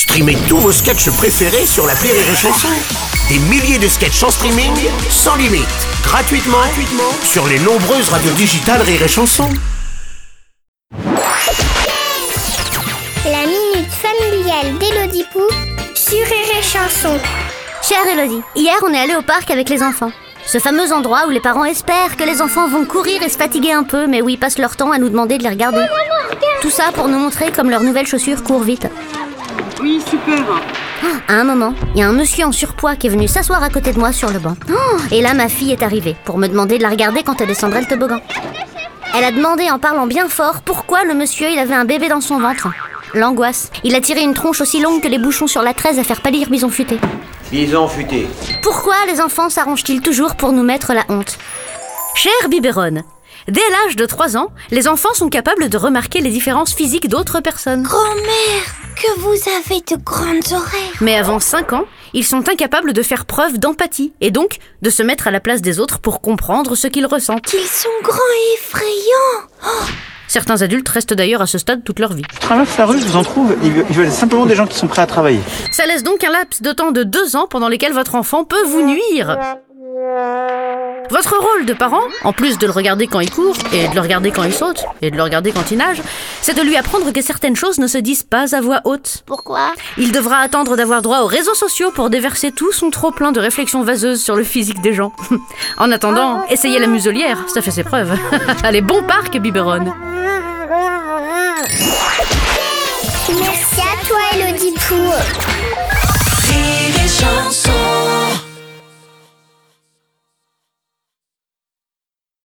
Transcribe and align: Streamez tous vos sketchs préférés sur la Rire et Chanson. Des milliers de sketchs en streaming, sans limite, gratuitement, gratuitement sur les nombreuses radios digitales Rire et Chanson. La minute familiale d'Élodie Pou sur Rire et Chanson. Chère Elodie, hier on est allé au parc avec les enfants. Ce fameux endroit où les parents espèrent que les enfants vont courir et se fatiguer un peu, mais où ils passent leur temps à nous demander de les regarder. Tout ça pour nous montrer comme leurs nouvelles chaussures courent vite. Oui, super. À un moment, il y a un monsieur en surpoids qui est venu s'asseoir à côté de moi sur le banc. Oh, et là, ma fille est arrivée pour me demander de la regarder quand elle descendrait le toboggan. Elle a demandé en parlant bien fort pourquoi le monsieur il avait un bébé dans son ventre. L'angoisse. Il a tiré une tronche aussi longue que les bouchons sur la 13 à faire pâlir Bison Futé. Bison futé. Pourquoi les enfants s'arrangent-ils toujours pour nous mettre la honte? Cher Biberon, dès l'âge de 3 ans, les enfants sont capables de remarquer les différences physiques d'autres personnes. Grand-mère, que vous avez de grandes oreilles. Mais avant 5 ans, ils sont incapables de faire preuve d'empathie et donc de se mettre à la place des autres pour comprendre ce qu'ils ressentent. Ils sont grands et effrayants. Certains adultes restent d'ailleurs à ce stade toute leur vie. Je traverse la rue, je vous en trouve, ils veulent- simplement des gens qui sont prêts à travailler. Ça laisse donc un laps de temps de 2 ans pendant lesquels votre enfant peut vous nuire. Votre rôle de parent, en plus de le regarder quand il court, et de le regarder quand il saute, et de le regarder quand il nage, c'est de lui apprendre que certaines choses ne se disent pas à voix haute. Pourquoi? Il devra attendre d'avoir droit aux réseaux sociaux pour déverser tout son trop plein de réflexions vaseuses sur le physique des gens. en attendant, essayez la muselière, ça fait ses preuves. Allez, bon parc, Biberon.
Streamez 0.00 0.38
tous 0.48 0.56
vos 0.56 0.72
sketchs 0.72 1.10
préférés 1.10 1.66
sur 1.66 1.86
la 1.86 1.92
Rire 1.92 2.14
et 2.14 2.34
Chanson. 2.34 2.68
Des 3.28 3.38
milliers 3.38 3.78
de 3.78 3.86
sketchs 3.86 4.22
en 4.22 4.30
streaming, 4.30 4.72
sans 5.10 5.36
limite, 5.36 5.68
gratuitement, 6.02 6.56
gratuitement 6.56 7.12
sur 7.22 7.46
les 7.46 7.58
nombreuses 7.58 8.08
radios 8.08 8.32
digitales 8.32 8.80
Rire 8.80 9.02
et 9.02 9.08
Chanson. 9.08 9.46
La 13.26 13.44
minute 13.44 13.92
familiale 13.92 14.78
d'Élodie 14.78 15.26
Pou 15.34 15.42
sur 15.94 16.16
Rire 16.16 16.58
et 16.58 16.62
Chanson. 16.62 17.18
Chère 17.86 18.06
Elodie, 18.10 18.40
hier 18.56 18.76
on 18.82 18.94
est 18.94 19.00
allé 19.00 19.16
au 19.16 19.22
parc 19.22 19.50
avec 19.50 19.68
les 19.68 19.82
enfants. 19.82 20.12
Ce 20.46 20.56
fameux 20.56 20.94
endroit 20.94 21.26
où 21.26 21.30
les 21.30 21.40
parents 21.40 21.66
espèrent 21.66 22.16
que 22.16 22.24
les 22.24 22.40
enfants 22.40 22.68
vont 22.68 22.86
courir 22.86 23.22
et 23.22 23.28
se 23.28 23.36
fatiguer 23.36 23.72
un 23.72 23.84
peu, 23.84 24.06
mais 24.06 24.22
où 24.22 24.30
ils 24.30 24.38
passent 24.38 24.58
leur 24.58 24.76
temps 24.76 24.92
à 24.92 24.98
nous 24.98 25.10
demander 25.10 25.36
de 25.36 25.42
les 25.42 25.50
regarder. 25.50 25.84
Tout 26.62 26.70
ça 26.70 26.84
pour 26.94 27.08
nous 27.08 27.18
montrer 27.18 27.52
comme 27.52 27.68
leurs 27.68 27.82
nouvelles 27.82 28.06
chaussures 28.06 28.42
courent 28.42 28.62
vite. 28.62 28.88
Oui, 29.80 30.00
super. 30.06 30.38
À 31.28 31.34
un 31.34 31.44
moment, 31.44 31.74
il 31.94 32.00
y 32.00 32.02
a 32.02 32.08
un 32.08 32.12
monsieur 32.12 32.44
en 32.44 32.52
surpoids 32.52 32.96
qui 32.96 33.06
est 33.06 33.10
venu 33.10 33.28
s'asseoir 33.28 33.62
à 33.62 33.70
côté 33.70 33.92
de 33.92 33.98
moi 33.98 34.12
sur 34.12 34.30
le 34.30 34.38
banc. 34.38 34.54
Oh, 34.70 34.98
et 35.10 35.22
là, 35.22 35.32
ma 35.34 35.48
fille 35.48 35.72
est 35.72 35.82
arrivée 35.82 36.16
pour 36.24 36.38
me 36.38 36.48
demander 36.48 36.76
de 36.78 36.82
la 36.82 36.90
regarder 36.90 37.22
quand 37.22 37.40
elle 37.40 37.48
descendrait 37.48 37.80
le 37.80 37.86
toboggan. 37.86 38.20
Elle 39.16 39.24
a 39.24 39.32
demandé 39.32 39.70
en 39.70 39.78
parlant 39.78 40.06
bien 40.06 40.28
fort 40.28 40.60
pourquoi 40.62 41.04
le 41.04 41.14
monsieur 41.14 41.48
il 41.50 41.58
avait 41.58 41.74
un 41.74 41.84
bébé 41.84 42.08
dans 42.08 42.20
son 42.20 42.38
ventre. 42.38 42.68
L'angoisse. 43.14 43.70
Il 43.82 43.94
a 43.96 44.00
tiré 44.00 44.20
une 44.20 44.34
tronche 44.34 44.60
aussi 44.60 44.80
longue 44.80 45.02
que 45.02 45.08
les 45.08 45.18
bouchons 45.18 45.48
sur 45.48 45.62
la 45.62 45.74
13 45.74 45.98
à 45.98 46.04
faire 46.04 46.20
pâlir 46.20 46.48
Bison 46.48 46.68
Futé. 46.68 46.98
Bison 47.50 47.88
futé. 47.88 48.28
Pourquoi 48.62 48.94
les 49.08 49.20
enfants 49.20 49.48
s'arrangent-ils 49.48 50.00
toujours 50.00 50.36
pour 50.36 50.52
nous 50.52 50.62
mettre 50.62 50.92
la 50.92 51.04
honte? 51.08 51.36
Cher 52.14 52.48
Biberon, 52.48 53.02
dès 53.48 53.60
l'âge 53.84 53.96
de 53.96 54.06
3 54.06 54.36
ans, 54.36 54.48
les 54.70 54.88
enfants 54.88 55.12
sont 55.14 55.28
capables 55.28 55.68
de 55.68 55.76
remarquer 55.78 56.20
les 56.20 56.30
différences 56.30 56.72
physiques 56.74 57.08
d'autres 57.08 57.40
personnes. 57.40 57.82
Grand-mère, 57.82 58.74
que 58.96 59.18
vous 59.20 59.32
avez 59.32 59.80
de 59.80 59.96
grandes 60.02 60.52
oreilles. 60.52 60.90
Mais 61.00 61.16
avant 61.16 61.40
5 61.40 61.72
ans, 61.72 61.84
ils 62.12 62.24
sont 62.26 62.48
incapables 62.48 62.92
de 62.92 63.02
faire 63.02 63.24
preuve 63.26 63.58
d'empathie 63.58 64.12
et 64.20 64.30
donc 64.30 64.58
de 64.82 64.90
se 64.90 65.02
mettre 65.02 65.28
à 65.28 65.30
la 65.30 65.40
place 65.40 65.62
des 65.62 65.78
autres 65.80 65.98
pour 66.00 66.20
comprendre 66.20 66.74
ce 66.74 66.86
qu'ils 66.88 67.06
ressentent. 67.06 67.52
Ils 67.52 67.66
sont 67.68 67.88
grands 68.02 68.16
et 68.16 68.54
effrayants. 68.58 69.86
Certains 70.28 70.62
adultes 70.62 70.88
restent 70.88 71.14
d'ailleurs 71.14 71.42
à 71.42 71.46
ce 71.48 71.58
stade 71.58 71.82
toute 71.82 71.98
leur 71.98 72.12
vie. 72.12 72.22
Je 72.34 72.38
traverse 72.40 72.78
la 72.78 72.86
rue, 72.86 73.00
je 73.00 73.04
vous 73.04 73.16
en 73.16 73.24
trouve, 73.24 73.56
ils 73.64 73.72
veulent- 73.72 74.12
simplement 74.12 74.46
des 74.46 74.54
gens 74.54 74.66
qui 74.66 74.76
sont 74.78 74.86
prêts 74.86 75.02
à 75.02 75.06
travailler. 75.06 75.40
Ça 75.72 75.86
laisse 75.86 76.04
donc 76.04 76.22
un 76.22 76.30
laps 76.30 76.62
de 76.62 76.70
temps 76.72 76.92
de 76.92 77.02
2 77.02 77.34
ans 77.34 77.46
pendant 77.48 77.66
lesquels 77.68 77.92
votre 77.92 78.14
enfant 78.14 78.44
peut 78.44 78.62
vous 78.64 78.82
nuire. 78.86 79.36
Votre 81.10 81.36
rôle 81.38 81.66
de 81.66 81.74
parent, 81.74 82.02
en 82.24 82.32
plus 82.32 82.56
de 82.56 82.66
le 82.66 82.72
regarder 82.72 83.06
quand 83.06 83.20
il 83.20 83.30
court, 83.30 83.56
et 83.72 83.88
de 83.88 83.94
le 83.94 84.00
regarder 84.00 84.30
quand 84.30 84.44
il 84.44 84.52
saute, 84.52 84.84
et 85.02 85.10
de 85.10 85.16
le 85.16 85.22
regarder 85.22 85.52
quand 85.52 85.70
il 85.70 85.78
nage, 85.78 86.00
c'est 86.40 86.56
de 86.56 86.62
lui 86.62 86.76
apprendre 86.76 87.12
que 87.12 87.20
certaines 87.20 87.56
choses 87.56 87.78
ne 87.78 87.86
se 87.86 87.98
disent 87.98 88.22
pas 88.22 88.54
à 88.54 88.60
voix 88.60 88.80
haute. 88.84 89.22
Pourquoi? 89.26 89.72
Il 89.98 90.12
devra 90.12 90.36
attendre 90.36 90.76
d'avoir 90.76 91.02
droit 91.02 91.20
aux 91.20 91.26
réseaux 91.26 91.54
sociaux 91.54 91.90
pour 91.90 92.08
déverser 92.08 92.52
tout 92.52 92.72
son 92.72 92.90
trop 92.90 93.10
plein 93.10 93.32
de 93.32 93.40
réflexions 93.40 93.82
vaseuses 93.82 94.22
sur 94.22 94.36
le 94.36 94.44
physique 94.44 94.80
des 94.80 94.94
gens. 94.94 95.12
en 95.78 95.90
attendant, 95.90 96.46
essayez 96.48 96.78
la 96.78 96.86
muselière, 96.86 97.44
ça 97.48 97.60
fait 97.60 97.70
ses 97.70 97.84
preuves. 97.84 98.16
Allez, 98.62 98.80
bon 98.80 99.02
parc, 99.02 99.36
Biberon. 99.36 99.92